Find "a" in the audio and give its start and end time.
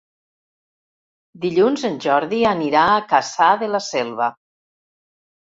2.95-3.05